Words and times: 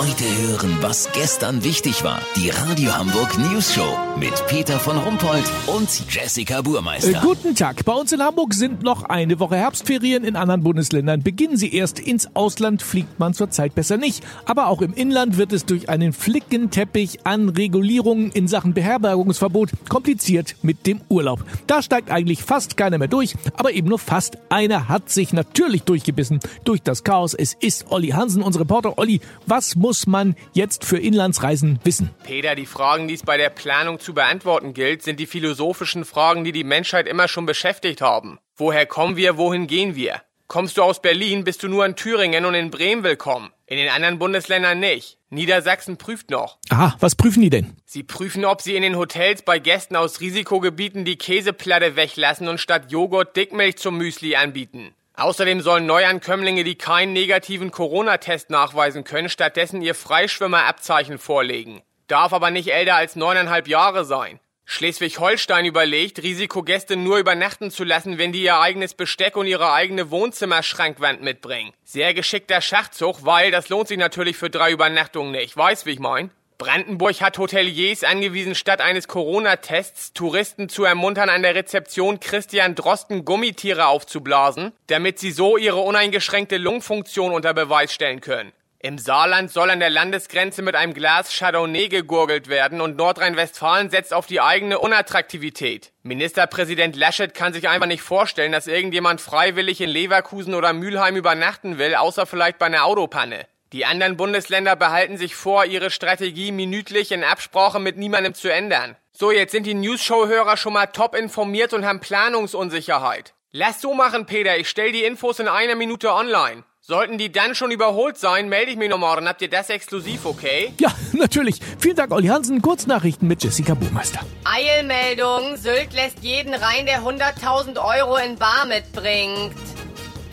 Heute 0.00 0.24
hören, 0.24 0.78
was 0.80 1.10
gestern 1.12 1.62
wichtig 1.62 2.02
war. 2.04 2.22
Die 2.34 2.48
Radio 2.48 2.96
Hamburg 2.96 3.36
News 3.36 3.74
Show 3.74 3.98
mit 4.18 4.32
Peter 4.46 4.80
von 4.80 4.96
Rumpold 4.96 5.44
und 5.66 5.90
Jessica 6.08 6.62
Burmeister. 6.62 7.18
Äh, 7.18 7.20
guten 7.20 7.54
Tag. 7.54 7.84
Bei 7.84 7.92
uns 7.92 8.10
in 8.10 8.22
Hamburg 8.22 8.54
sind 8.54 8.82
noch 8.82 9.02
eine 9.02 9.38
Woche 9.40 9.56
Herbstferien. 9.56 10.24
In 10.24 10.36
anderen 10.36 10.62
Bundesländern 10.62 11.22
beginnen 11.22 11.58
sie 11.58 11.74
erst. 11.74 11.98
Ins 11.98 12.34
Ausland 12.34 12.80
fliegt 12.80 13.20
man 13.20 13.34
zurzeit 13.34 13.74
besser 13.74 13.98
nicht. 13.98 14.24
Aber 14.46 14.68
auch 14.68 14.80
im 14.80 14.94
Inland 14.94 15.36
wird 15.36 15.52
es 15.52 15.66
durch 15.66 15.90
einen 15.90 16.14
Flickenteppich 16.14 17.26
an 17.26 17.50
Regulierungen 17.50 18.30
in 18.30 18.48
Sachen 18.48 18.72
Beherbergungsverbot 18.72 19.68
kompliziert 19.90 20.56
mit 20.62 20.86
dem 20.86 21.02
Urlaub. 21.10 21.44
Da 21.66 21.82
steigt 21.82 22.10
eigentlich 22.10 22.42
fast 22.42 22.78
keiner 22.78 22.96
mehr 22.96 23.08
durch, 23.08 23.34
aber 23.54 23.72
eben 23.72 23.90
nur 23.90 23.98
fast 23.98 24.38
einer 24.48 24.88
hat 24.88 25.10
sich 25.10 25.34
natürlich 25.34 25.82
durchgebissen 25.82 26.40
durch 26.64 26.80
das 26.80 27.04
Chaos. 27.04 27.34
Es 27.34 27.52
ist 27.52 27.90
Olli 27.90 28.08
Hansen, 28.08 28.42
unser 28.42 28.60
Reporter. 28.60 28.96
Olli, 28.96 29.20
was 29.44 29.76
muss 29.76 29.89
man 30.06 30.36
jetzt 30.52 30.84
für 30.84 30.98
Inlandsreisen 30.98 31.80
wissen? 31.84 32.10
Peter, 32.24 32.54
die 32.54 32.66
Fragen, 32.66 33.08
die 33.08 33.14
es 33.14 33.22
bei 33.22 33.36
der 33.36 33.50
Planung 33.50 33.98
zu 33.98 34.14
beantworten 34.14 34.74
gilt, 34.74 35.02
sind 35.02 35.20
die 35.20 35.26
philosophischen 35.26 36.04
Fragen, 36.04 36.44
die 36.44 36.52
die 36.52 36.64
Menschheit 36.64 37.06
immer 37.06 37.28
schon 37.28 37.46
beschäftigt 37.46 38.00
haben. 38.00 38.38
Woher 38.56 38.86
kommen 38.86 39.16
wir, 39.16 39.36
wohin 39.36 39.66
gehen 39.66 39.96
wir? 39.96 40.22
Kommst 40.46 40.78
du 40.78 40.82
aus 40.82 41.00
Berlin, 41.00 41.44
bist 41.44 41.62
du 41.62 41.68
nur 41.68 41.86
in 41.86 41.94
Thüringen 41.94 42.44
und 42.44 42.54
in 42.54 42.70
Bremen 42.70 43.04
willkommen. 43.04 43.50
In 43.66 43.76
den 43.76 43.88
anderen 43.88 44.18
Bundesländern 44.18 44.80
nicht. 44.80 45.16
Niedersachsen 45.28 45.96
prüft 45.96 46.30
noch. 46.30 46.58
Aha, 46.70 46.96
was 46.98 47.14
prüfen 47.14 47.40
die 47.40 47.50
denn? 47.50 47.76
Sie 47.84 48.02
prüfen, 48.02 48.44
ob 48.44 48.60
sie 48.60 48.74
in 48.74 48.82
den 48.82 48.96
Hotels 48.96 49.42
bei 49.42 49.60
Gästen 49.60 49.94
aus 49.94 50.20
Risikogebieten 50.20 51.04
die 51.04 51.16
Käseplatte 51.16 51.94
weglassen 51.94 52.48
und 52.48 52.58
statt 52.58 52.90
Joghurt 52.90 53.36
Dickmilch 53.36 53.76
zum 53.76 53.96
Müsli 53.96 54.34
anbieten. 54.34 54.92
Außerdem 55.20 55.60
sollen 55.60 55.84
Neuankömmlinge, 55.84 56.64
die 56.64 56.76
keinen 56.76 57.12
negativen 57.12 57.70
Corona-Test 57.70 58.48
nachweisen 58.48 59.04
können, 59.04 59.28
stattdessen 59.28 59.82
ihr 59.82 59.94
Freischwimmerabzeichen 59.94 61.18
vorlegen. 61.18 61.82
Darf 62.06 62.32
aber 62.32 62.50
nicht 62.50 62.72
älter 62.72 62.94
als 62.94 63.16
neuneinhalb 63.16 63.68
Jahre 63.68 64.06
sein. 64.06 64.40
Schleswig-Holstein 64.64 65.66
überlegt, 65.66 66.22
Risikogäste 66.22 66.96
nur 66.96 67.18
übernachten 67.18 67.70
zu 67.70 67.84
lassen, 67.84 68.16
wenn 68.16 68.32
die 68.32 68.44
ihr 68.44 68.60
eigenes 68.60 68.94
Besteck 68.94 69.36
und 69.36 69.46
ihre 69.46 69.72
eigene 69.72 70.10
Wohnzimmerschrankwand 70.10 71.20
mitbringen. 71.20 71.74
Sehr 71.84 72.14
geschickter 72.14 72.62
Schachzug, 72.62 73.22
weil 73.26 73.50
das 73.50 73.68
lohnt 73.68 73.88
sich 73.88 73.98
natürlich 73.98 74.38
für 74.38 74.48
drei 74.48 74.70
Übernachtungen 74.72 75.32
nicht. 75.32 75.54
Weißt, 75.54 75.84
wie 75.84 75.90
ich 75.90 75.98
mein? 75.98 76.30
Brandenburg 76.60 77.22
hat 77.22 77.38
Hoteliers 77.38 78.04
angewiesen, 78.04 78.54
statt 78.54 78.82
eines 78.82 79.08
Corona-Tests 79.08 80.12
Touristen 80.12 80.68
zu 80.68 80.84
ermuntern, 80.84 81.30
an 81.30 81.40
der 81.40 81.54
Rezeption 81.54 82.20
Christian 82.20 82.74
Drosten 82.74 83.24
Gummitiere 83.24 83.86
aufzublasen, 83.86 84.72
damit 84.86 85.18
sie 85.18 85.30
so 85.30 85.56
ihre 85.56 85.78
uneingeschränkte 85.78 86.58
Lungenfunktion 86.58 87.32
unter 87.32 87.54
Beweis 87.54 87.94
stellen 87.94 88.20
können. 88.20 88.52
Im 88.78 88.98
Saarland 88.98 89.50
soll 89.50 89.70
an 89.70 89.80
der 89.80 89.88
Landesgrenze 89.88 90.60
mit 90.60 90.74
einem 90.74 90.92
Glas 90.92 91.34
Chardonnay 91.34 91.88
gegurgelt 91.88 92.48
werden 92.48 92.82
und 92.82 92.94
Nordrhein-Westfalen 92.94 93.88
setzt 93.88 94.12
auf 94.12 94.26
die 94.26 94.42
eigene 94.42 94.78
Unattraktivität. 94.78 95.92
Ministerpräsident 96.02 96.94
Laschet 96.94 97.32
kann 97.32 97.54
sich 97.54 97.70
einfach 97.70 97.86
nicht 97.86 98.02
vorstellen, 98.02 98.52
dass 98.52 98.66
irgendjemand 98.66 99.22
freiwillig 99.22 99.80
in 99.80 99.88
Leverkusen 99.88 100.52
oder 100.52 100.74
Mülheim 100.74 101.16
übernachten 101.16 101.78
will, 101.78 101.94
außer 101.94 102.26
vielleicht 102.26 102.58
bei 102.58 102.66
einer 102.66 102.84
Autopanne. 102.84 103.46
Die 103.72 103.86
anderen 103.86 104.16
Bundesländer 104.16 104.74
behalten 104.74 105.16
sich 105.16 105.36
vor, 105.36 105.64
ihre 105.64 105.90
Strategie 105.90 106.50
minütlich 106.50 107.12
in 107.12 107.22
Absprache 107.22 107.78
mit 107.78 107.96
niemandem 107.96 108.34
zu 108.34 108.52
ändern. 108.52 108.96
So, 109.12 109.30
jetzt 109.30 109.52
sind 109.52 109.64
die 109.64 109.74
News-Show-Hörer 109.74 110.56
schon 110.56 110.72
mal 110.72 110.86
top 110.86 111.14
informiert 111.14 111.72
und 111.72 111.84
haben 111.84 112.00
Planungsunsicherheit. 112.00 113.32
Lass 113.52 113.80
so 113.80 113.94
machen, 113.94 114.26
Peter. 114.26 114.56
Ich 114.58 114.68
stell 114.68 114.90
die 114.90 115.04
Infos 115.04 115.38
in 115.38 115.46
einer 115.46 115.76
Minute 115.76 116.12
online. 116.12 116.64
Sollten 116.80 117.18
die 117.18 117.30
dann 117.30 117.54
schon 117.54 117.70
überholt 117.70 118.18
sein, 118.18 118.48
melde 118.48 118.72
ich 118.72 118.76
mich 118.76 118.88
noch 118.88 118.98
morgen. 118.98 119.28
Habt 119.28 119.42
ihr 119.42 119.50
das 119.50 119.70
exklusiv, 119.70 120.24
okay? 120.24 120.72
Ja, 120.80 120.90
natürlich. 121.12 121.60
Vielen 121.78 121.94
Dank, 121.94 122.10
Olli 122.12 122.26
Hansen. 122.26 122.62
Kurznachrichten 122.62 123.28
mit 123.28 123.44
Jessica 123.44 123.74
Burmeister. 123.74 124.20
Eilmeldung. 124.42 125.56
Sylt 125.56 125.92
lässt 125.92 126.24
jeden 126.24 126.54
rein, 126.54 126.86
der 126.86 127.02
100.000 127.02 127.78
Euro 127.78 128.16
in 128.16 128.34
Bar 128.34 128.66
mitbringt. 128.66 129.54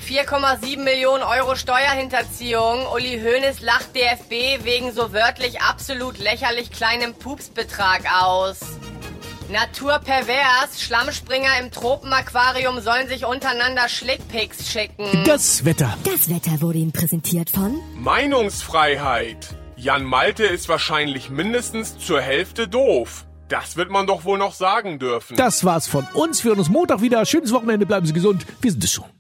4,7 0.08 0.84
Millionen 0.84 1.22
Euro 1.22 1.58
Steuerhinterziehung. 1.58 2.86
Uli 2.94 3.20
Hoeneß 3.20 3.60
lacht 3.60 3.94
DFB 3.94 4.64
wegen 4.64 4.94
so 4.94 5.12
wörtlich 5.12 5.60
absolut 5.62 6.18
lächerlich 6.18 6.72
kleinem 6.72 7.14
Pupsbetrag 7.14 8.04
aus. 8.24 8.60
Natur 9.52 10.00
pervers. 10.00 10.82
Schlammspringer 10.82 11.60
im 11.60 11.72
Tropenaquarium 11.72 12.80
sollen 12.80 13.10
sich 13.10 13.26
untereinander 13.26 13.90
Schlickpicks 13.90 14.72
schicken. 14.72 15.26
Das 15.26 15.66
Wetter. 15.66 15.98
Das 16.06 16.30
Wetter 16.30 16.62
wurde 16.62 16.78
Ihnen 16.78 16.94
präsentiert 16.94 17.50
von 17.50 17.78
Meinungsfreiheit. 17.96 19.56
Jan 19.76 20.06
Malte 20.06 20.46
ist 20.46 20.70
wahrscheinlich 20.70 21.30
mindestens 21.30 21.98
zur 21.98 22.22
Hälfte 22.22 22.70
doof. 22.70 23.26
Das 23.50 23.76
wird 23.76 23.92
man 23.92 24.08
doch 24.08 24.24
wohl 24.24 24.38
noch 24.38 24.54
sagen 24.54 25.00
dürfen. 25.00 25.36
Das 25.36 25.66
war's 25.66 25.86
von 25.86 26.08
uns. 26.14 26.46
Wir 26.46 26.52
hören 26.52 26.60
uns 26.60 26.70
Montag 26.70 27.02
wieder. 27.02 27.26
Schönes 27.26 27.52
Wochenende. 27.52 27.86
Bleiben 27.86 28.06
Sie 28.06 28.14
gesund. 28.14 28.46
Wir 28.62 28.72
sind 28.72 28.84
es 28.86 28.94
schon. 28.94 29.17